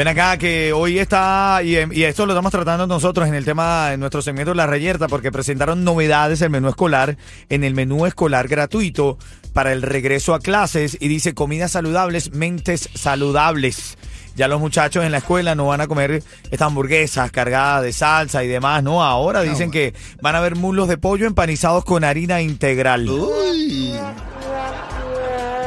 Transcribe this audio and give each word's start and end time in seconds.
Ven 0.00 0.08
acá 0.08 0.38
que 0.38 0.72
hoy 0.72 0.98
está, 0.98 1.60
y, 1.62 1.76
y, 1.76 2.04
esto 2.04 2.24
lo 2.24 2.32
estamos 2.32 2.50
tratando 2.50 2.86
nosotros 2.86 3.28
en 3.28 3.34
el 3.34 3.44
tema, 3.44 3.92
en 3.92 4.00
nuestro 4.00 4.22
segmento 4.22 4.54
La 4.54 4.66
Reyerta, 4.66 5.08
porque 5.08 5.30
presentaron 5.30 5.84
novedades 5.84 6.40
el 6.40 6.48
menú 6.48 6.70
escolar, 6.70 7.18
en 7.50 7.64
el 7.64 7.74
menú 7.74 8.06
escolar 8.06 8.48
gratuito 8.48 9.18
para 9.52 9.72
el 9.72 9.82
regreso 9.82 10.32
a 10.32 10.40
clases 10.40 10.96
y 10.98 11.08
dice 11.08 11.34
comidas 11.34 11.72
saludables, 11.72 12.32
mentes 12.32 12.88
saludables. 12.94 13.98
Ya 14.36 14.48
los 14.48 14.58
muchachos 14.58 15.04
en 15.04 15.12
la 15.12 15.18
escuela 15.18 15.54
no 15.54 15.66
van 15.66 15.82
a 15.82 15.86
comer 15.86 16.22
estas 16.44 16.68
hamburguesas 16.68 17.30
cargadas 17.30 17.82
de 17.82 17.92
salsa 17.92 18.42
y 18.42 18.48
demás, 18.48 18.82
¿no? 18.82 19.04
Ahora 19.04 19.42
dicen 19.42 19.70
que 19.70 19.92
van 20.22 20.34
a 20.34 20.38
haber 20.38 20.56
muslos 20.56 20.88
de 20.88 20.96
pollo 20.96 21.26
empanizados 21.26 21.84
con 21.84 22.04
harina 22.04 22.40
integral. 22.40 23.06
Uy. 23.06 23.92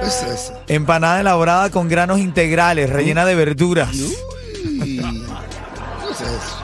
¿Qué 0.03 0.09
es 0.09 0.23
eso? 0.23 0.53
Empanada 0.67 1.21
elaborada 1.21 1.69
con 1.69 1.87
granos 1.87 2.19
integrales, 2.19 2.89
rellena 2.89 3.23
de 3.23 3.35
verduras. 3.35 3.95
Uy. 3.95 4.97
¿Qué 4.97 6.11
es 6.11 6.21
eso? 6.21 6.63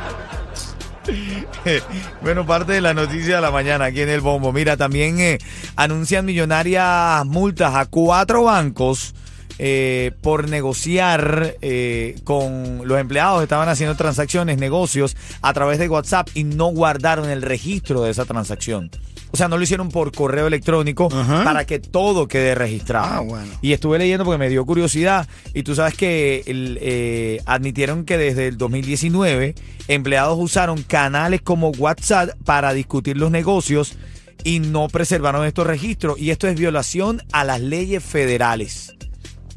Bueno, 2.21 2.45
parte 2.45 2.73
de 2.73 2.81
la 2.81 2.93
noticia 2.93 3.35
de 3.35 3.41
la 3.41 3.51
mañana 3.51 3.85
aquí 3.85 4.01
en 4.01 4.09
el 4.09 4.21
Bombo. 4.21 4.51
Mira, 4.51 4.75
también 4.75 5.19
eh, 5.19 5.37
anuncian 5.75 6.25
millonarias 6.25 7.25
multas 7.25 7.75
a 7.75 7.85
cuatro 7.85 8.43
bancos 8.43 9.13
eh, 9.57 10.11
por 10.21 10.49
negociar 10.49 11.55
eh, 11.61 12.15
con 12.23 12.81
los 12.85 12.99
empleados. 12.99 13.43
Estaban 13.43 13.69
haciendo 13.69 13.95
transacciones, 13.95 14.57
negocios 14.57 15.15
a 15.41 15.53
través 15.53 15.79
de 15.79 15.89
WhatsApp 15.89 16.29
y 16.33 16.43
no 16.43 16.67
guardaron 16.67 17.29
el 17.29 17.41
registro 17.41 18.01
de 18.03 18.11
esa 18.11 18.25
transacción. 18.25 18.89
O 19.31 19.38
sea, 19.38 19.47
no 19.47 19.58
lo 19.58 19.63
hicieron 19.63 19.89
por 19.89 20.11
correo 20.11 20.47
electrónico 20.47 21.09
Ajá. 21.11 21.44
para 21.44 21.66
que 21.66 21.80
todo 21.80 22.27
quede 22.27 22.55
registrado. 22.55 23.08
Ah, 23.08 23.19
bueno. 23.19 23.52
Y 23.61 23.73
estuve 23.73 23.99
leyendo 23.99 24.25
porque 24.25 24.39
me 24.39 24.49
dio 24.49 24.66
curiosidad. 24.66 25.27
Y 25.53 25.63
tú 25.63 25.75
sabes 25.75 25.94
que 25.94 26.44
el, 26.47 26.77
eh, 26.81 27.41
admitieron 27.45 28.05
que 28.05 28.17
desde 28.17 28.47
el 28.47 28.57
2019 28.57 29.55
empleados 29.88 30.38
usaron 30.39 30.81
canales 30.83 31.41
como 31.41 31.69
WhatsApp 31.69 32.31
para 32.44 32.73
discutir 32.73 33.17
los 33.17 33.31
negocios 33.31 33.97
y 34.44 34.59
no 34.59 34.88
preservaron 34.88 35.45
estos 35.45 35.67
registros. 35.67 36.19
Y 36.19 36.31
esto 36.31 36.47
es 36.47 36.59
violación 36.59 37.22
a 37.31 37.44
las 37.44 37.61
leyes 37.61 38.03
federales. 38.03 38.95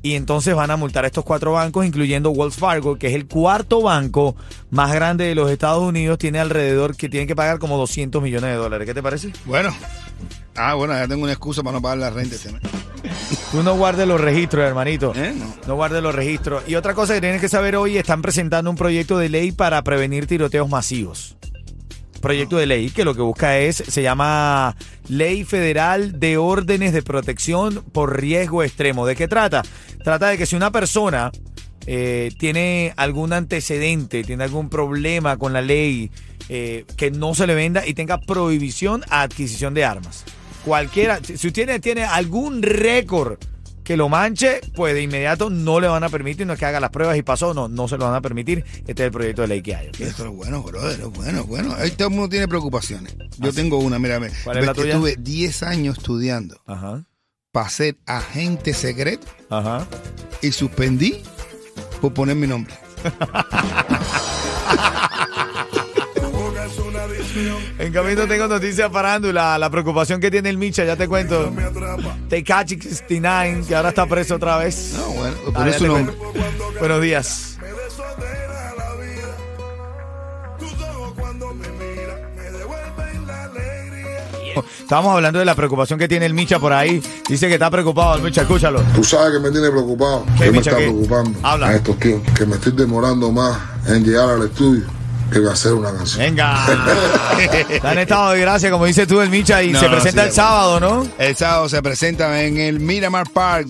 Y 0.03 0.15
entonces 0.15 0.55
van 0.55 0.71
a 0.71 0.77
multar 0.77 1.05
a 1.05 1.07
estos 1.07 1.25
cuatro 1.25 1.53
bancos, 1.53 1.87
incluyendo 1.87 2.31
Wells 2.31 2.57
Fargo, 2.57 2.99
que 2.99 3.07
es 3.07 3.15
el 3.15 3.27
cuarto 3.27 3.83
banco 3.83 4.35
más 4.71 4.93
grande 4.93 5.27
de 5.27 5.35
los 5.37 5.51
Estados 5.51 5.83
Unidos. 5.83 6.19
Tiene 6.19 6.41
alrededor 6.41 6.97
que 6.97 7.09
tienen 7.09 7.29
que 7.29 7.37
pagar 7.37 7.61
como 7.61 7.77
200 7.79 8.21
millones 8.21 8.51
de 8.51 8.57
dólares. 8.57 8.87
¿Qué 8.87 8.95
te 8.95 9.03
parece? 9.03 9.33
Bueno. 9.45 9.73
Ah, 10.57 10.75
bueno, 10.75 10.93
ya 10.95 11.07
tengo 11.07 11.23
una 11.23 11.33
excusa 11.33 11.63
para 11.63 11.77
no 11.77 11.83
pagar 11.83 11.99
la 11.99 12.11
renta 12.11 12.35
este. 12.35 12.51
Tú 13.51 13.63
no 13.63 13.77
guardes 13.77 14.07
los 14.07 14.21
registros, 14.21 14.65
hermanito. 14.65 15.13
¿Eh? 15.15 15.35
No. 15.37 15.55
No 15.67 15.75
guardes 15.77 16.03
los 16.03 16.15
registros. 16.15 16.63
Y 16.67 16.75
otra 16.75 16.95
cosa 16.95 17.15
que 17.15 17.21
tienes 17.21 17.41
que 17.41 17.49
saber 17.49 17.77
hoy, 17.77 17.97
están 17.97 18.23
presentando 18.23 18.71
un 18.71 18.77
proyecto 18.77 19.19
de 19.19 19.29
ley 19.29 19.53
para 19.53 19.83
prevenir 19.83 20.27
tiroteos 20.27 20.69
masivos. 20.69 21.37
Proyecto 22.21 22.57
de 22.57 22.67
ley 22.67 22.91
que 22.91 23.05
lo 23.05 23.15
que 23.15 23.23
busca 23.23 23.59
es, 23.59 23.77
se 23.77 24.01
llama 24.01 24.77
Ley 25.09 25.45
Federal 25.45 26.21
de 26.21 26.37
Órdenes 26.37 26.93
de 26.93 27.03
Protección 27.03 27.83
por 27.91 28.21
Riesgo 28.21 28.63
Extremo. 28.63 29.07
¿De 29.07 29.17
qué 29.17 29.27
trata? 29.27 29.63
Trata 30.03 30.29
de 30.29 30.39
que 30.39 30.47
si 30.47 30.57
una 30.57 30.71
persona 30.71 31.31
eh, 31.87 32.33
tiene 32.39 32.93
algún 32.97 33.33
antecedente, 33.33 34.25
tiene 34.25 34.45
algún 34.45 34.69
problema 34.69 35.37
con 35.37 35.53
la 35.53 35.63
ley, 35.63 36.11
eh, 36.49 36.85
que 36.97 37.11
no 37.11 37.35
se 37.35 37.47
le 37.47 37.55
venda 37.55 37.87
y 37.87 37.95
tenga 37.95 38.19
prohibición 38.21 39.05
a 39.11 39.23
adquisición 39.23 39.75
de 39.75 39.85
armas. 39.85 40.25
Cualquiera, 40.65 41.21
si 41.23 41.35
usted 41.35 41.53
tiene, 41.53 41.81
tiene 41.81 42.05
algún 42.05 42.63
récord 42.63 43.39
que 43.83 43.97
lo 43.97 44.09
manche, 44.09 44.61
pues 44.77 44.95
de 44.95 45.03
inmediato 45.03 45.51
no 45.51 45.81
le 45.81 45.89
van 45.89 46.05
a 46.05 46.09
permitir, 46.09 46.47
no 46.47 46.53
es 46.53 46.59
que 46.59 46.67
haga 46.67 46.79
las 46.79 46.91
pruebas 46.91 47.17
y 47.17 47.23
pasó, 47.23 47.53
no, 47.53 47.69
no 47.69 47.89
se 47.89 47.97
lo 47.97 48.05
van 48.05 48.15
a 48.15 48.21
permitir. 48.21 48.65
Este 48.87 48.93
es 48.93 49.01
el 49.01 49.11
proyecto 49.11 49.43
de 49.43 49.49
ley 49.49 49.63
que 49.63 49.75
hay. 49.75 49.89
¿ok? 49.89 50.01
Esto 50.01 50.27
es 50.27 50.31
bueno, 50.31 50.63
brother, 50.63 51.01
es 51.01 51.09
bueno, 51.11 51.41
es 51.41 51.47
bueno. 51.47 51.75
Ahí 51.77 51.91
todo 51.91 52.09
el 52.09 52.15
mundo 52.15 52.29
tiene 52.29 52.47
preocupaciones. 52.47 53.17
Yo 53.39 53.53
tengo 53.53 53.79
una, 53.79 53.99
mírame. 53.99 54.31
¿Cuál 54.45 54.59
es 54.59 54.67
la 54.67 54.75
tuya? 54.75 54.95
Estuve 54.95 55.17
10 55.19 55.63
años 55.65 55.99
estudiando 55.99 56.61
Ajá, 56.67 57.05
para 57.53 57.69
ser 57.69 57.97
agente 58.07 58.73
secreto 58.73 59.27
ajá. 59.51 59.87
y 60.41 60.51
suspendí 60.53 61.23
por 62.01 62.15
poner 62.15 62.35
mi 62.35 62.47
nombre. 62.47 62.75
En 67.79 67.93
camino 67.93 68.27
tengo 68.27 68.47
noticias 68.49 68.91
parándula, 68.91 69.59
la 69.59 69.69
preocupación 69.71 70.21
que 70.21 70.31
tiene 70.31 70.49
el 70.51 70.59
Micha, 70.59 70.85
ya 70.85 70.97
te 70.97 71.09
cuento. 71.09 71.53
Tecachi 72.29 72.81
69, 72.81 73.65
que 73.67 73.75
ahora 73.75 73.91
está 73.91 74.07
preso 74.07 74.37
otra 74.37 74.57
vez. 74.59 74.95
No, 74.97 75.07
bueno, 75.11 75.37
Ah, 75.49 75.53
por 75.53 75.69
eso 75.69 75.87
nombre. 75.87 76.15
Buenos 76.79 77.03
días. 77.03 77.52
Estábamos 84.81 85.15
hablando 85.15 85.39
de 85.39 85.45
la 85.45 85.55
preocupación 85.55 85.99
que 85.99 86.09
tiene 86.09 86.27
el 86.27 86.35
Micha 86.35 86.59
por 86.59 86.73
ahí. 86.73 87.03
Dice 87.29 87.49
que 87.49 87.55
está 87.55 87.71
preocupado 87.71 88.17
el 88.17 88.23
Micha, 88.23 88.43
escúchalo. 88.43 88.83
Tú 88.95 89.05
sabes 89.05 89.33
que 89.33 89.41
me 89.41 89.51
tiene 89.51 89.71
preocupado. 89.71 90.25
¿Qué, 90.39 90.45
¿Qué 90.45 90.53
me 90.53 90.59
está 90.59 90.71
qué? 90.71 90.77
preocupando? 90.77 91.39
Habla. 91.43 91.69
A 91.69 91.75
estos 91.77 91.99
tíos. 91.99 92.21
Que 92.37 92.47
me 92.47 92.55
estoy 92.57 92.73
demorando 92.73 93.31
más 93.31 93.59
en 93.87 94.05
llegar 94.05 94.29
al 94.31 94.43
estudio 94.45 94.85
que 95.41 95.49
hacer 95.49 95.73
una 95.73 95.93
canción. 95.93 96.21
Venga. 96.21 96.67
Está 97.69 97.93
en 97.93 97.99
estado 97.99 98.33
de 98.33 98.41
gracia, 98.41 98.71
como 98.71 98.87
dices 98.87 99.07
tú, 99.07 99.21
el 99.21 99.31
Micha, 99.31 99.63
y 99.63 99.73
No, 99.73 99.81
se 99.81 99.87
no, 99.87 99.93
presenta 99.93 100.23
sí, 100.23 100.29
el 100.29 100.35
sábado, 100.35 100.81
¿no? 100.81 101.09
El 101.19 101.37
sábado 101.37 101.69
se 101.69 101.83
presenta 101.83 102.43
en 102.43 102.59
el 102.59 102.81
Miramar 102.81 103.31
Park. 103.31 103.69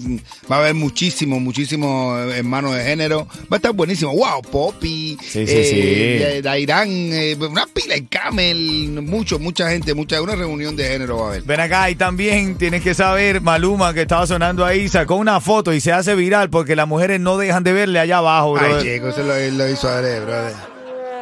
Va 0.50 0.56
a 0.56 0.58
haber 0.60 0.74
muchísimo, 0.74 1.40
muchísimo 1.40 2.16
hermanos 2.18 2.74
de 2.74 2.84
género. 2.84 3.26
Va 3.44 3.52
a 3.52 3.56
estar 3.56 3.72
buenísimo. 3.72 4.12
Wow, 4.12 4.42
Poppy, 4.42 5.18
Sí, 5.20 5.46
sí, 5.46 5.54
eh, 5.56 6.34
sí. 6.36 6.42
Dairán, 6.42 6.88
eh, 6.90 7.36
una 7.38 7.66
pila 7.66 7.94
de 7.94 8.06
Camel, 8.06 9.02
mucho, 9.02 9.38
mucha 9.38 9.70
gente, 9.70 9.94
mucha, 9.94 10.20
una 10.20 10.34
reunión 10.34 10.76
de 10.76 10.84
género 10.88 11.18
va 11.18 11.26
a 11.26 11.28
haber. 11.30 11.42
Ven 11.42 11.60
acá 11.60 11.90
y 11.90 11.94
también 11.94 12.56
tienes 12.56 12.82
que 12.82 12.94
saber, 12.94 13.40
Maluma, 13.40 13.94
que 13.94 14.02
estaba 14.02 14.26
sonando 14.26 14.64
ahí, 14.64 14.88
sacó 14.88 15.16
una 15.16 15.40
foto 15.40 15.72
y 15.72 15.80
se 15.80 15.92
hace 15.92 16.14
viral 16.14 16.50
porque 16.50 16.76
las 16.76 16.88
mujeres 16.88 17.20
no 17.20 17.36
dejan 17.38 17.64
de 17.64 17.72
verle 17.72 17.98
allá 17.98 18.18
abajo, 18.18 18.52
bro. 18.54 18.76
Ay, 18.76 18.82
chico, 18.82 19.08
eso 19.08 19.22
lo, 19.22 19.68
hizo 19.68 19.88
adrede, 19.88 20.20
brother. 20.20 20.71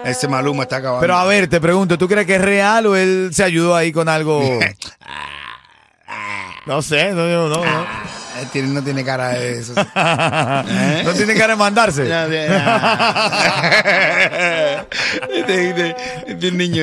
Ese 0.04 0.28
Maluma 0.28 0.62
está 0.64 0.76
acabando. 0.76 1.00
Pero 1.00 1.16
a 1.16 1.24
ver, 1.24 1.48
te 1.48 1.60
pregunto, 1.60 1.96
¿tú 1.98 2.08
crees 2.08 2.26
que 2.26 2.36
es 2.36 2.40
real 2.42 2.86
o 2.86 2.96
él 2.96 3.30
se 3.32 3.44
ayudó 3.44 3.74
ahí 3.76 3.92
con 3.92 4.08
algo? 4.08 4.58
No 6.66 6.82
sé, 6.82 7.12
no, 7.12 7.26
no, 7.26 7.48
no. 7.48 7.62
tiene- 8.52 8.68
no 8.68 8.82
tiene 8.84 9.02
cara 9.02 9.30
de 9.30 9.58
eso. 9.58 9.72
No 11.04 11.12
tiene 11.14 11.34
cara 11.34 11.54
de 11.54 11.56
mandarse. 11.56 12.04
De- 15.28 15.40
Este- 15.40 15.68
este- 15.70 15.96
este 16.32 16.50
niño 16.52 16.82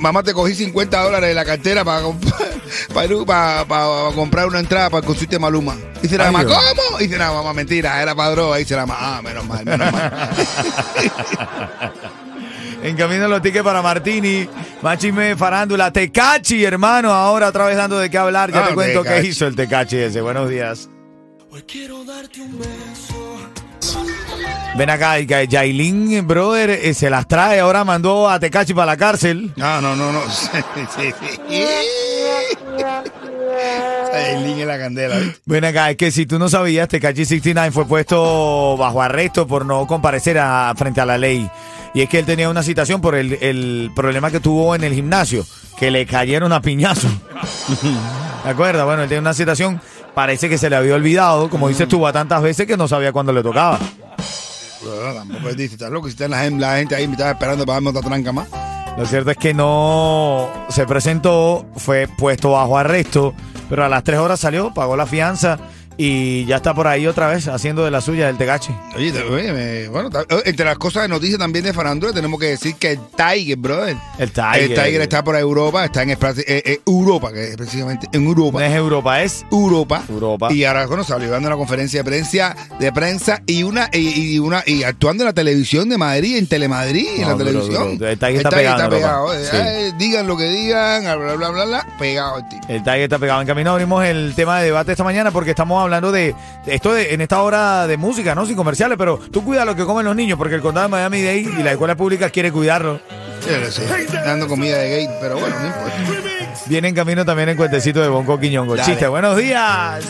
mamá 0.00 0.22
te 0.22 0.32
cogí 0.32 0.54
50 0.54 1.02
dólares 1.02 1.28
de 1.28 1.34
la 1.34 1.44
cartera 1.44 1.84
para, 1.84 2.02
para, 2.94 3.08
para, 3.26 3.64
para 3.64 4.14
comprar 4.14 4.46
una 4.46 4.60
entrada 4.60 4.90
para 4.90 5.00
el 5.00 5.06
concierto 5.06 5.36
de 5.36 5.40
Maluma. 5.40 5.76
Dice 6.02 6.18
la 6.18 6.30
mamá. 6.30 6.44
¿cómo? 6.44 6.98
Dice 6.98 7.16
la 7.16 7.32
mamá, 7.32 7.52
mentira, 7.54 8.00
era 8.02 8.14
para 8.14 8.30
droga. 8.30 8.56
Dice 8.58 8.76
la 8.76 8.86
mamá, 8.86 9.16
ah, 9.18 9.22
menos 9.22 9.44
mal, 9.46 9.64
menos 9.64 9.92
mal. 9.92 10.30
En 12.82 12.96
camino 12.96 13.26
los 13.28 13.40
tickets 13.40 13.64
para 13.64 13.80
Martini, 13.80 14.46
Machime 14.82 15.36
Farándula, 15.36 15.90
Tecachi, 15.90 16.64
hermano, 16.66 17.10
ahora 17.12 17.48
otra 17.48 17.64
vez 17.64 17.78
dando 17.78 17.98
de 17.98 18.10
qué 18.10 18.18
hablar. 18.18 18.52
Ya 18.52 18.62
Ah, 18.62 18.68
te 18.68 18.74
cuento 18.74 19.02
qué 19.02 19.08
Tecachi. 19.08 19.28
hizo 19.28 19.46
el 19.46 19.56
Tecachi 19.56 19.96
ese. 19.96 20.20
Buenos 20.20 20.50
días. 20.50 20.90
Ven 24.76 24.90
acá, 24.90 25.20
y 25.20 25.26
que 25.26 25.46
Yailin, 25.46 26.26
brother, 26.26 26.70
eh, 26.70 26.94
se 26.94 27.08
las 27.08 27.28
trae. 27.28 27.60
Ahora 27.60 27.84
mandó 27.84 28.28
a 28.28 28.40
Tecachi 28.40 28.74
para 28.74 28.86
la 28.86 28.96
cárcel. 28.96 29.52
No, 29.56 29.80
no, 29.80 29.94
no, 29.94 30.10
no. 30.12 30.20
Link 34.44 34.58
en 34.58 34.68
la 34.68 34.78
candela, 34.78 35.16
¿viste? 35.16 35.40
Ven 35.46 35.64
acá, 35.64 35.90
es 35.90 35.96
que 35.96 36.10
si 36.10 36.26
tú 36.26 36.38
no 36.38 36.48
sabías, 36.48 36.88
Tecachi 36.88 37.24
69 37.24 37.70
fue 37.72 37.86
puesto 37.86 38.76
bajo 38.76 39.00
arresto 39.02 39.46
por 39.46 39.64
no 39.64 39.86
comparecer 39.86 40.38
a- 40.38 40.72
frente 40.76 41.00
a 41.00 41.06
la 41.06 41.18
ley. 41.18 41.48
Y 41.94 42.02
es 42.02 42.08
que 42.08 42.18
él 42.18 42.26
tenía 42.26 42.48
una 42.50 42.62
citación 42.62 43.00
por 43.00 43.14
el, 43.14 43.34
el 43.40 43.90
problema 43.94 44.30
que 44.30 44.40
tuvo 44.40 44.74
en 44.74 44.82
el 44.82 44.92
gimnasio, 44.94 45.46
que 45.78 45.90
le 45.92 46.06
cayeron 46.06 46.52
a 46.52 46.60
piñazo. 46.60 47.08
¿De 48.44 48.50
acuerdo? 48.50 48.84
Bueno, 48.86 49.02
él 49.02 49.08
tenía 49.08 49.20
una 49.20 49.34
citación, 49.34 49.80
parece 50.14 50.48
que 50.48 50.58
se 50.58 50.70
le 50.70 50.76
había 50.76 50.94
olvidado, 50.94 51.50
como 51.50 51.68
dices 51.68 51.88
tú, 51.88 52.06
a 52.06 52.12
tantas 52.12 52.42
veces 52.42 52.66
que 52.66 52.76
no 52.76 52.88
sabía 52.88 53.12
cuándo 53.12 53.32
le 53.32 53.42
tocaba. 53.42 53.78
Tampoco 55.14 55.48
es 55.48 55.56
dice, 55.56 55.74
estás 55.74 55.90
loco, 55.90 56.06
si 56.08 56.12
está 56.12 56.28
la, 56.28 56.40
gen- 56.42 56.60
la 56.60 56.76
gente 56.76 56.94
ahí 56.94 57.06
me 57.06 57.14
estaba 57.14 57.30
esperando 57.32 57.64
para 57.64 57.76
darme 57.76 57.90
otra 57.90 58.02
tranca 58.02 58.32
más. 58.32 58.48
Lo 58.98 59.06
cierto 59.06 59.30
es 59.30 59.36
que 59.36 59.54
no 59.54 60.48
se 60.68 60.86
presentó, 60.86 61.66
fue 61.76 62.06
puesto 62.06 62.52
bajo 62.52 62.76
arresto, 62.78 63.34
pero 63.68 63.84
a 63.84 63.88
las 63.88 64.04
tres 64.04 64.18
horas 64.20 64.38
salió, 64.40 64.72
pagó 64.72 64.96
la 64.96 65.06
fianza 65.06 65.58
y 65.96 66.44
ya 66.46 66.56
está 66.56 66.74
por 66.74 66.86
ahí 66.86 67.06
otra 67.06 67.28
vez 67.28 67.48
haciendo 67.48 67.84
de 67.84 67.90
la 67.90 68.00
suya 68.00 68.26
del 68.26 68.36
Tegachi. 68.36 68.72
Oye, 68.96 69.12
oye, 69.22 69.88
bueno, 69.88 70.10
eh, 70.28 70.42
entre 70.44 70.64
las 70.64 70.78
cosas 70.78 71.02
de 71.02 71.08
noticias 71.08 71.38
también 71.38 71.64
de 71.64 71.72
farándula 71.72 72.12
tenemos 72.12 72.38
que 72.40 72.46
decir 72.46 72.74
que 72.76 72.92
el 72.92 73.00
Tiger, 73.16 73.56
brother. 73.56 73.96
El 74.18 74.30
Tiger. 74.30 74.62
El 74.62 74.74
Tiger 74.74 75.00
está 75.02 75.22
por 75.24 75.36
Europa, 75.36 75.84
está 75.84 76.02
en 76.02 76.10
eh, 76.10 76.16
eh, 76.46 76.80
Europa, 76.86 77.32
que 77.32 77.50
es 77.50 77.56
precisamente 77.56 78.08
en 78.12 78.24
Europa. 78.24 78.58
No 78.60 78.64
es 78.64 78.74
Europa, 78.74 79.22
es 79.22 79.46
Europa. 79.50 80.02
Europa. 80.08 80.52
Y 80.52 80.64
ahora 80.64 80.86
bueno, 80.86 81.04
salió 81.04 81.30
dando 81.30 81.48
una 81.48 81.56
conferencia 81.56 82.00
de 82.00 82.04
prensa, 82.04 82.56
de 82.78 82.92
prensa 82.92 83.42
y 83.46 83.62
una 83.62 83.88
y, 83.92 84.34
y 84.34 84.38
una 84.38 84.62
y 84.66 84.82
actuando 84.82 85.22
en 85.24 85.26
la 85.26 85.32
televisión 85.32 85.88
de 85.88 85.98
Madrid, 85.98 86.36
en 86.36 86.46
Telemadrid, 86.46 87.06
en 87.16 87.22
No, 87.22 87.28
la 87.28 87.34
duro, 87.34 87.44
televisión. 87.44 87.88
El 88.02 88.18
Tiger 88.18 88.36
está 88.36 88.50
pegado 88.50 88.84
en 88.84 88.92
Europa. 88.92 89.34
eh, 89.36 89.44
Sí. 89.50 89.56
eh, 89.60 89.92
digan 89.98 90.26
lo 90.26 90.36
que 90.36 90.48
digan, 90.48 91.02
bla 91.02 91.34
bla 91.36 91.50
bla 91.50 91.64
bla, 91.64 91.86
pegado 91.98 92.38
el 92.38 92.48
tipo. 92.48 92.66
El 92.68 92.82
Tiger 92.82 93.00
está 93.02 93.18
pegado. 93.18 93.40
En 93.40 93.46
camino 93.46 93.72
abrimos 93.72 94.04
el 94.04 94.32
tema 94.34 94.58
de 94.60 94.66
debate 94.66 94.92
esta 94.92 95.04
mañana 95.04 95.30
porque 95.30 95.50
estamos 95.50 95.83
hablando 95.84 96.12
de, 96.12 96.34
de 96.64 96.74
esto 96.74 96.92
de, 96.92 97.14
en 97.14 97.20
esta 97.20 97.42
hora 97.42 97.86
de 97.86 97.96
música, 97.96 98.34
¿no? 98.34 98.46
Sin 98.46 98.56
comerciales, 98.56 98.98
pero 98.98 99.18
tú 99.30 99.44
cuida 99.44 99.64
lo 99.64 99.74
que 99.76 99.84
comen 99.84 100.04
los 100.04 100.16
niños 100.16 100.38
porque 100.38 100.56
el 100.56 100.60
condado 100.62 100.86
de 100.88 100.90
Miami-Dade 100.90 101.60
y 101.60 101.62
la 101.62 101.72
escuela 101.72 101.96
pública 101.96 102.30
quiere 102.30 102.50
cuidarlo. 102.52 103.00
Sí, 103.40 103.50
sí, 103.70 103.82
dando 104.24 104.48
comida 104.48 104.78
de 104.78 105.06
gate, 105.06 105.18
pero 105.20 105.38
bueno, 105.38 105.54
no 105.60 105.66
importa. 105.66 105.92
Viene 106.66 106.88
en 106.88 106.94
camino 106.94 107.24
también 107.24 107.50
el 107.50 107.56
cuentecito 107.56 108.00
de 108.00 108.08
Bonco 108.08 108.40
Quiñongo. 108.40 108.74
Dale. 108.76 108.86
Chiste, 108.86 109.06
buenos 109.06 109.36
días. 109.36 110.02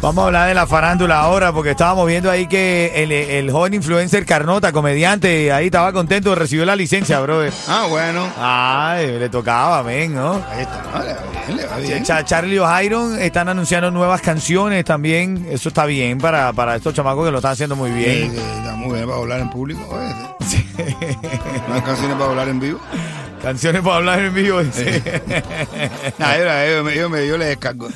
Vamos 0.00 0.22
a 0.22 0.26
hablar 0.26 0.48
de 0.48 0.54
la 0.54 0.64
farándula 0.66 1.18
ahora 1.18 1.52
porque 1.52 1.70
estábamos 1.70 2.06
viendo 2.06 2.30
ahí 2.30 2.46
que 2.46 2.92
el, 2.94 3.10
el 3.10 3.50
joven 3.50 3.74
influencer 3.74 4.24
Carnota, 4.24 4.70
comediante, 4.70 5.50
ahí 5.50 5.66
estaba 5.66 5.92
contento, 5.92 6.36
recibió 6.36 6.64
la 6.64 6.76
licencia, 6.76 7.18
brother. 7.18 7.52
Ah, 7.66 7.86
bueno. 7.88 8.28
Ay, 8.38 9.18
le 9.18 9.28
tocaba, 9.28 9.82
ven, 9.82 10.14
¿no? 10.14 10.34
Ahí 10.50 10.62
está, 10.62 10.82
no, 11.48 11.56
le 11.56 11.66
va 11.66 11.76
bien, 11.78 12.04
Charlie 12.04 12.60
O'Hiron 12.60 13.18
están 13.18 13.48
anunciando 13.48 13.90
nuevas 13.90 14.20
canciones 14.20 14.84
también. 14.84 15.48
Eso 15.50 15.68
está 15.68 15.84
bien 15.84 16.18
para, 16.18 16.52
para 16.52 16.76
estos 16.76 16.94
chamacos 16.94 17.24
que 17.26 17.32
lo 17.32 17.38
están 17.38 17.52
haciendo 17.52 17.74
muy 17.74 17.90
bien. 17.90 18.30
sí, 18.30 18.38
está 18.38 18.76
muy 18.76 18.94
bien 18.94 19.06
para 19.06 19.18
hablar 19.18 19.40
en 19.40 19.50
público. 19.50 19.80
sí. 20.46 20.64
No 21.68 21.74
hay 21.74 21.82
canciones 21.82 22.16
para 22.16 22.30
hablar 22.30 22.48
en 22.48 22.60
vivo. 22.60 22.80
Canciones 23.42 23.82
para 23.82 23.96
hablar 23.96 24.20
en 24.20 24.34
vivo. 24.34 24.60
Nah, 26.18 26.36
yo, 26.36 26.44
yo, 26.44 26.90
yo, 26.90 27.08
yo, 27.08 27.24
yo 27.24 27.38
le 27.38 27.46
descargo. 27.46 27.88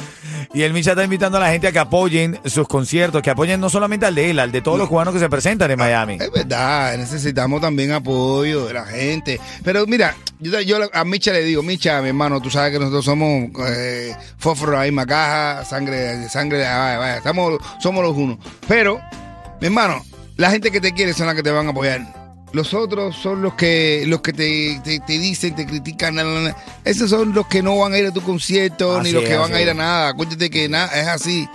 Y 0.54 0.62
el 0.62 0.74
Micha 0.74 0.90
está 0.90 1.02
invitando 1.02 1.38
a 1.38 1.40
la 1.40 1.50
gente 1.50 1.66
a 1.66 1.72
que 1.72 1.78
apoyen 1.78 2.38
sus 2.44 2.68
conciertos, 2.68 3.22
que 3.22 3.30
apoyen 3.30 3.58
no 3.58 3.70
solamente 3.70 4.04
al 4.04 4.14
de 4.14 4.30
él, 4.30 4.38
al 4.38 4.52
de 4.52 4.60
todos 4.60 4.78
los 4.78 4.86
cubanos 4.86 5.14
que 5.14 5.20
se 5.20 5.30
presentan 5.30 5.70
en 5.70 5.78
Miami. 5.78 6.18
Es 6.20 6.30
verdad, 6.30 6.96
necesitamos 6.98 7.62
también 7.62 7.92
apoyo 7.92 8.66
de 8.66 8.74
la 8.74 8.84
gente. 8.84 9.40
Pero 9.64 9.86
mira, 9.86 10.14
yo, 10.40 10.78
a 10.92 11.04
Micha 11.04 11.32
le 11.32 11.42
digo, 11.42 11.62
Micha, 11.62 12.02
mi 12.02 12.08
hermano, 12.08 12.42
tú 12.42 12.50
sabes 12.50 12.70
que 12.72 12.78
nosotros 12.78 13.04
somos 13.04 13.50
eh, 13.66 14.14
fósforo 14.36 14.72
de 14.72 14.78
la 14.78 14.84
misma 14.84 15.06
caja, 15.06 15.64
sangre, 15.64 16.28
sangre, 16.28 16.58
vaya, 16.58 16.98
vaya, 16.98 17.16
estamos, 17.16 17.58
somos 17.80 18.04
los 18.04 18.14
unos. 18.14 18.36
Pero, 18.68 19.00
mi 19.58 19.68
hermano, 19.68 20.04
la 20.36 20.50
gente 20.50 20.70
que 20.70 20.82
te 20.82 20.92
quiere 20.92 21.14
son 21.14 21.28
las 21.28 21.34
que 21.34 21.42
te 21.42 21.50
van 21.50 21.66
a 21.66 21.70
apoyar. 21.70 22.21
Los 22.52 22.74
otros 22.74 23.16
son 23.16 23.40
los 23.40 23.54
que 23.54 24.04
los 24.06 24.20
que 24.20 24.32
te, 24.32 24.80
te, 24.84 25.00
te 25.00 25.12
dicen, 25.18 25.54
te 25.54 25.66
critican. 25.66 26.14
na, 26.14 26.24
na, 26.24 26.40
na. 26.40 26.56
Esos 26.84 27.08
son 27.08 27.32
los 27.32 27.46
que 27.46 27.62
no 27.62 27.78
van 27.78 27.94
a 27.94 27.98
ir 27.98 28.06
a 28.06 28.10
tu 28.12 28.20
concierto, 28.22 28.96
Así 28.96 29.08
ni 29.08 29.12
los 29.12 29.22
es, 29.22 29.30
que 29.30 29.36
van 29.36 29.54
a 29.54 29.60
ir 29.60 29.70
a 29.70 29.74
nada. 29.74 30.08
Acuérdate 30.08 30.50
que 30.50 30.68
nada 30.68 31.00
es 31.00 31.08
así. 31.08 31.48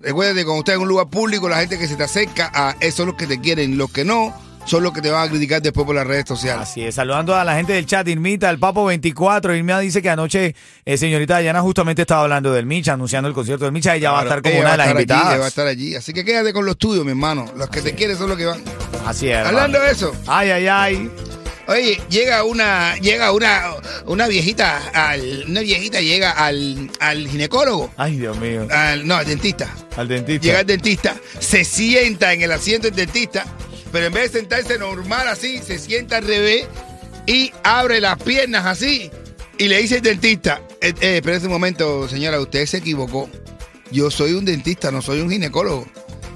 Recuérdate, 0.00 0.44
cuando 0.44 0.60
estás 0.60 0.76
en 0.76 0.82
un 0.82 0.88
lugar 0.88 1.08
público, 1.08 1.48
la 1.48 1.60
gente 1.60 1.78
que 1.78 1.88
se 1.88 1.96
te 1.96 2.04
acerca 2.04 2.52
a 2.54 2.76
esos 2.80 2.96
son 2.96 3.06
los 3.06 3.16
que 3.16 3.26
te 3.26 3.40
quieren. 3.40 3.78
Los 3.78 3.90
que 3.90 4.04
no, 4.04 4.32
son 4.66 4.82
los 4.82 4.92
que 4.92 5.02
te 5.02 5.10
van 5.10 5.26
a 5.26 5.30
criticar 5.30 5.60
después 5.60 5.86
por 5.86 5.94
las 5.94 6.06
redes 6.06 6.24
sociales. 6.26 6.68
Así 6.68 6.82
es, 6.82 6.94
saludando 6.94 7.34
a 7.34 7.44
la 7.44 7.56
gente 7.56 7.72
del 7.72 7.86
chat, 7.86 8.06
Irmita, 8.08 8.48
el 8.50 8.58
Papo 8.58 8.84
24. 8.84 9.54
Irmita 9.56 9.80
dice 9.80 10.02
que 10.02 10.10
anoche, 10.10 10.54
eh, 10.84 10.96
señorita 10.96 11.34
Dayana 11.34 11.60
justamente 11.62 12.02
estaba 12.02 12.22
hablando 12.22 12.52
del 12.52 12.66
Micha, 12.66 12.92
anunciando 12.92 13.28
el 13.28 13.34
concierto 13.34 13.64
del 13.64 13.72
Micha. 13.72 13.96
Ella 13.96 14.12
va 14.12 14.20
a 14.20 14.22
estar 14.22 14.42
como 14.42 14.58
una 14.60 14.72
de 14.72 14.76
las 14.76 14.86
allí, 14.86 14.92
invitadas. 14.92 15.26
ella 15.30 15.38
va 15.38 15.44
a 15.44 15.48
estar 15.48 15.66
allí. 15.66 15.94
Así 15.96 16.12
que 16.12 16.24
quédate 16.24 16.52
con 16.52 16.64
los 16.64 16.76
tuyos, 16.78 17.04
mi 17.04 17.10
hermano. 17.10 17.46
Los 17.56 17.68
que 17.68 17.82
te 17.82 17.94
quieren 17.94 18.16
son 18.16 18.28
los 18.28 18.38
que 18.38 18.46
van. 18.46 18.62
Así 19.04 19.28
es. 19.28 19.36
Hablando 19.46 19.80
de 19.80 19.90
eso, 19.90 20.14
Ay, 20.26 20.50
ay, 20.50 20.66
ay. 20.68 21.10
oye, 21.66 22.00
llega 22.08 22.44
una, 22.44 22.96
llega 22.96 23.32
una, 23.32 23.74
una 24.06 24.26
viejita, 24.28 24.78
al, 24.92 25.44
una 25.48 25.60
viejita 25.60 26.00
llega 26.00 26.30
al, 26.32 26.90
al 27.00 27.28
ginecólogo, 27.28 27.90
Ay, 27.96 28.18
Dios 28.18 28.36
mío. 28.38 28.66
al, 28.70 29.06
no, 29.06 29.14
al 29.16 29.26
dentista. 29.26 29.74
Al 29.96 30.08
dentista. 30.08 30.44
Llega 30.46 30.60
el 30.60 30.66
dentista, 30.66 31.16
se 31.38 31.64
sienta 31.64 32.32
en 32.32 32.42
el 32.42 32.52
asiento 32.52 32.88
del 32.88 32.96
dentista, 32.96 33.44
pero 33.92 34.06
en 34.06 34.12
vez 34.12 34.32
de 34.32 34.40
sentarse 34.40 34.78
normal 34.78 35.28
así, 35.28 35.58
se 35.58 35.78
sienta 35.78 36.16
al 36.18 36.26
revés 36.26 36.66
y 37.26 37.52
abre 37.62 38.00
las 38.00 38.20
piernas 38.22 38.66
así 38.66 39.10
y 39.56 39.68
le 39.68 39.78
dice 39.80 39.96
el 39.96 40.02
dentista, 40.02 40.60
eh, 40.80 40.92
eh, 41.00 41.16
espera 41.18 41.38
un 41.38 41.48
momento, 41.48 42.08
señora, 42.08 42.40
usted 42.40 42.66
se 42.66 42.78
equivocó. 42.78 43.28
Yo 43.92 44.10
soy 44.10 44.32
un 44.32 44.44
dentista, 44.44 44.90
no 44.90 45.00
soy 45.00 45.20
un 45.20 45.30
ginecólogo. 45.30 45.86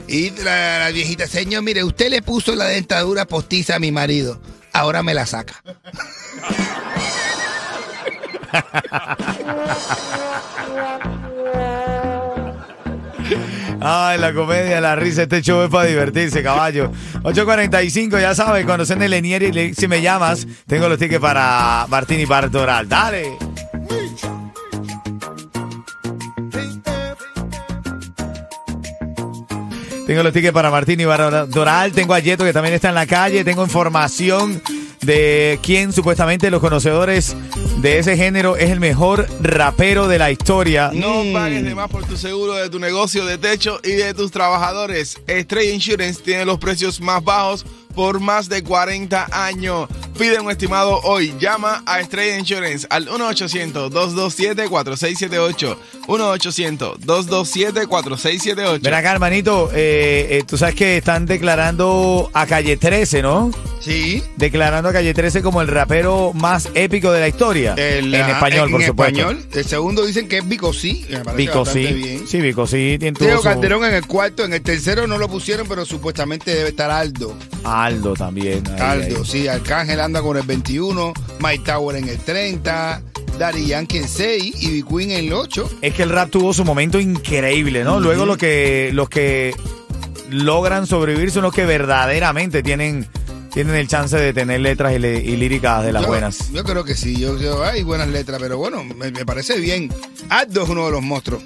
Y 0.09 0.31
la, 0.31 0.89
viejita, 0.93 1.27
señor, 1.27 1.63
mire, 1.63 1.85
usted 1.85 2.09
le 2.09 2.23
puso 2.23 2.57
la 2.57 2.65
dentadura 2.65 3.27
postiza 3.27 3.77
a 3.77 3.79
mi 3.79 3.93
marido. 3.93 4.41
Ahora 4.73 5.03
me 5.03 5.13
la 5.13 5.27
saca. 5.27 5.63
Ay, 13.81 14.19
la 14.19 14.33
comedia, 14.33 14.81
la 14.81 14.97
risa, 14.97 15.23
este 15.23 15.43
show 15.43 15.63
es 15.63 15.71
para 15.71 15.85
divertirse, 15.85 16.43
caballo. 16.43 16.91
8.45, 17.23 18.21
ya 18.21 18.35
sabes, 18.35 18.65
cuando 18.65 18.85
sean 18.87 18.99
de 18.99 19.09
Lenier 19.09 19.43
y 19.43 19.75
si 19.75 19.87
me 19.89 20.01
llamas, 20.01 20.47
tengo 20.67 20.89
los 20.89 20.99
tickets 20.99 21.21
para 21.21 21.87
Martín 21.89 22.19
y 22.19 22.25
Bartoral. 22.25 22.89
Dale. 22.89 23.37
Tengo 30.09 30.23
los 30.23 30.33
tickets 30.33 30.55
para 30.55 30.71
Martín 30.71 30.99
y 31.01 31.05
Bartoral. 31.05 31.93
Tengo 31.93 32.15
a 32.15 32.19
Yeto 32.19 32.43
que 32.43 32.55
también 32.55 32.75
está 32.75 32.89
en 32.89 32.95
la 32.95 33.07
calle. 33.07 33.45
Tengo 33.45 33.63
información 33.63 34.63
de 35.03 35.59
quién 35.63 35.93
supuestamente 35.93 36.51
los 36.51 36.63
conocedores 36.63 37.37
de 37.83 37.99
ese 37.99 38.17
género 38.17 38.57
es 38.57 38.71
el 38.71 38.81
mejor 38.81 39.27
rapero 39.43 40.09
de 40.09 40.19
la 40.19 40.31
historia. 40.31 40.91
No 40.95 41.25
Mm. 41.25 41.33
pagues 41.35 41.63
de 41.63 41.75
más 41.75 41.91
por 41.91 42.07
tu 42.07 42.17
seguro 42.17 42.55
de 42.55 42.71
tu 42.71 42.79
negocio 42.79 43.27
de 43.27 43.37
techo 43.37 43.81
y 43.85 43.91
de 43.91 44.15
tus 44.15 44.31
trabajadores. 44.31 45.19
Estrella 45.27 45.75
Insurance 45.75 46.23
tiene 46.23 46.47
los 46.47 46.57
precios 46.59 47.03
más 47.03 47.23
bajos 47.23 47.67
por 47.99 48.21
más 48.21 48.49
de 48.49 48.63
40 48.63 49.27
años. 49.33 49.89
Pide 50.17 50.39
un 50.39 50.49
estimado 50.53 51.01
hoy. 51.03 51.35
Llama 51.41 51.83
a 51.85 51.99
Estrella 51.99 52.39
Insurance 52.39 52.87
al 52.91 53.09
1-800-227-4678. 53.09 55.77
1-800-227-4678. 56.07 58.81
Ven 58.83 58.95
acá, 58.95 59.11
hermanito. 59.13 59.69
eh, 59.75 60.29
eh, 60.31 60.45
tú 60.47 60.57
sabes 60.57 60.77
que 60.77 60.99
están 60.99 61.27
declarando 61.27 62.31
a 62.35 62.47
Calle 62.47 62.77
13, 62.77 63.21
¿no? 63.23 63.51
Sí. 63.81 64.23
Declarando 64.37 64.91
a 64.91 64.93
Calle 64.93 65.13
13 65.13 65.43
como 65.43 65.61
el 65.61 65.67
rapero 65.67 66.33
más 66.35 66.69
épico 66.75 67.11
de 67.11 67.19
la 67.21 67.27
historia. 67.29 67.75
El, 67.77 68.15
en 68.15 68.23
ah, 68.23 68.31
español, 68.31 68.67
en 68.67 68.71
por 68.73 68.85
supuesto. 68.85 69.19
español. 69.19 69.45
El 69.53 69.65
segundo 69.65 70.07
dicen 70.07 70.29
que 70.29 70.39
es 70.39 70.49
Vico 70.49 70.73
sí. 70.73 71.05
me 71.11 71.19
parece 71.19 71.37
Vico 71.37 71.59
bastante 71.65 71.89
sí. 71.89 71.95
bien. 71.95 72.29
Sí, 72.29 72.41
Vico 72.41 72.65
sí. 72.67 72.97
Tiene 73.01 73.19
Teo 73.19 73.39
su- 73.39 73.43
Calderón 73.45 73.85
en 73.85 73.95
el 73.95 74.07
cuarto, 74.07 74.45
en 74.45 74.53
el 74.53 74.63
tercero 74.63 75.07
no 75.09 75.19
lo 75.19 75.29
pusieron, 75.29 75.67
pero 75.69 75.85
supuestamente 75.85 76.55
debe 76.55 76.69
estar 76.71 76.91
Aldo. 76.93 77.35
Aldo 77.65 77.88
también. 78.17 78.63
ahí, 78.75 78.81
Aldo, 78.81 79.19
ahí. 79.19 79.25
sí, 79.25 79.49
Arcángel 79.49 80.01
anda 80.01 80.21
con 80.23 80.37
el 80.37 80.43
21, 80.45 81.13
Mike 81.41 81.65
Tower 81.65 81.97
en 81.97 82.09
el 82.09 82.19
30, 82.19 83.03
Daddy 83.39 83.67
Yankee 83.67 83.99
en 83.99 84.09
6 84.09 84.55
y 84.63 84.71
Big 84.71 84.87
Queen 84.87 85.11
en 85.13 85.27
el 85.27 85.33
8. 85.33 85.71
Es 85.83 85.95
que 85.95 86.03
el 86.03 86.11
rap 86.11 86.31
tuvo 86.31 86.53
su 86.53 86.65
momento 86.65 86.99
increíble, 87.01 87.85
¿no? 87.85 88.01
Luego 88.01 88.27
lo 88.27 88.37
que, 88.37 88.91
los 88.93 89.09
que 89.09 89.55
logran 90.31 90.87
sobrevivir 90.87 91.31
son 91.31 91.43
los 91.43 91.55
que 91.55 91.65
verdaderamente 91.65 92.63
tienen, 92.63 93.07
tienen 93.53 93.75
el 93.77 93.89
chance 93.89 94.17
de 94.17 94.33
tener 94.33 94.61
letras 94.61 94.93
y, 94.95 94.99
le- 94.99 95.21
y 95.23 95.37
líricas 95.37 95.85
de 95.85 95.93
las 95.93 96.03
yo, 96.03 96.09
buenas. 96.09 96.53
Yo 96.53 96.65
creo 96.65 96.85
que 96.85 96.95
sí, 96.95 97.17
yo, 97.17 97.39
yo- 97.39 97.63
hay 97.65 97.83
buenas 97.83 98.09
letras, 98.09 98.39
pero 98.41 98.59
bueno, 98.59 98.85
me, 98.85 99.11
me 99.11 99.25
parece 99.25 99.59
bien. 99.59 99.93
Aldo 100.29 100.65
es 100.65 100.69
uno 100.69 100.85
de 100.87 100.93
los 100.93 101.03
monstruos. 101.03 101.43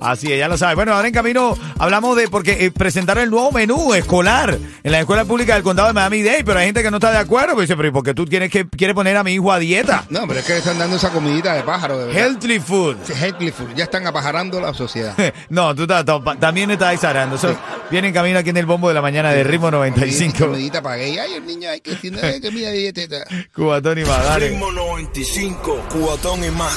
Así 0.00 0.32
es, 0.32 0.38
ya 0.38 0.48
lo 0.48 0.58
sabes. 0.58 0.76
Bueno, 0.76 0.92
ahora 0.94 1.08
en 1.08 1.14
camino 1.14 1.56
hablamos 1.78 2.16
de, 2.16 2.28
porque 2.28 2.66
eh, 2.66 2.70
presentaron 2.70 3.24
el 3.24 3.30
nuevo 3.30 3.52
menú 3.52 3.94
escolar 3.94 4.58
en 4.82 4.92
la 4.92 5.00
escuela 5.00 5.24
pública 5.24 5.54
del 5.54 5.62
condado 5.62 5.88
de 5.88 5.94
Miami-Dade, 5.94 6.44
pero 6.44 6.58
hay 6.58 6.66
gente 6.66 6.82
que 6.82 6.90
no 6.90 6.98
está 6.98 7.10
de 7.10 7.18
acuerdo, 7.18 7.54
pues 7.54 7.68
dice, 7.68 7.76
pero 7.76 7.88
¿y 7.88 7.92
por 7.92 8.04
qué 8.04 8.14
tú 8.14 8.24
tienes 8.26 8.50
que, 8.50 8.68
quieres 8.68 8.94
poner 8.94 9.16
a 9.16 9.24
mi 9.24 9.32
hijo 9.32 9.52
a 9.52 9.58
dieta? 9.58 10.04
No, 10.10 10.26
pero 10.26 10.40
es 10.40 10.46
que 10.46 10.52
le 10.52 10.58
están 10.58 10.78
dando 10.78 10.96
esa 10.96 11.10
comidita 11.10 11.54
de 11.54 11.62
pájaro, 11.62 11.98
de 11.98 12.06
verdad. 12.06 12.20
Healthy 12.20 12.60
food. 12.60 12.96
Sí, 13.04 13.12
Healthy 13.12 13.50
food. 13.50 13.74
Ya 13.74 13.84
están 13.84 14.06
apajarando 14.06 14.60
la 14.60 14.74
sociedad. 14.74 15.14
No, 15.48 15.74
tú 15.74 15.86
también 15.86 16.70
estás 16.70 16.94
exagerando. 16.94 17.36
Eso 17.36 17.56
viene 17.90 18.08
en 18.08 18.14
camino 18.14 18.38
aquí 18.38 18.50
en 18.50 18.56
el 18.56 18.66
bombo 18.66 18.88
de 18.88 18.94
la 18.94 19.02
mañana 19.02 19.30
de 19.30 19.44
ritmo 19.44 19.70
95. 19.70 20.38
Comidita 20.38 20.82
para 20.82 20.96
gay. 20.96 21.18
Ay, 21.18 21.34
el 21.34 21.46
niño, 21.46 21.68
hay 21.68 21.80
que 21.80 21.94
tiene 21.96 22.40
comida 22.40 22.70
dieteta. 22.70 23.24
Cubatón 23.54 23.98
y 23.98 24.04
más, 24.04 24.24
dale. 24.24 24.48
Ritmo 24.50 24.72
95, 24.72 25.84
cubatón 25.90 26.44
y 26.44 26.50
más. 26.50 26.72